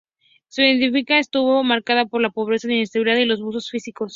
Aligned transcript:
Su 0.47 0.63
infancia 0.63 1.19
estuvo 1.19 1.63
marcada 1.63 2.07
por 2.07 2.23
la 2.23 2.31
pobreza, 2.31 2.67
la 2.67 2.73
inestabilidad 2.73 3.17
y 3.19 3.25
los 3.25 3.39
abusos 3.39 3.69
físicos. 3.69 4.09